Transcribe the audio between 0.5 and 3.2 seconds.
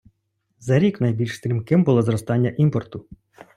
за рік найбільш стрімким було зростання імпорту